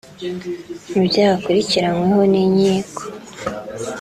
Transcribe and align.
Mu 0.93 1.01
byaha 1.07 1.33
akurikiranyweho 1.39 2.21
n’inkiko 2.31 3.01